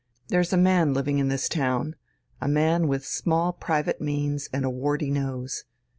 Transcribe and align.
There's 0.29 0.51
a 0.51 0.57
man 0.57 0.95
living 0.95 1.19
in 1.19 1.27
this 1.27 1.47
town, 1.47 1.95
a 2.41 2.47
man 2.47 2.87
with 2.87 3.05
small 3.05 3.53
private 3.53 4.01
means 4.01 4.49
and 4.51 4.65
a 4.65 4.69
warty 4.71 5.11
nose. 5.11 5.63